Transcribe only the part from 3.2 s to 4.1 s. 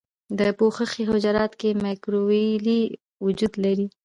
وجود لري.